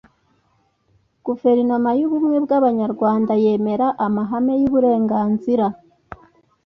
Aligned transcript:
guverinoma 1.25 1.89
y'ubumwe 1.99 2.37
bw'abanyarwanda 2.45 3.33
yemera 3.43 3.87
amahame 4.05 4.53
y'uburenganzira 4.61 5.67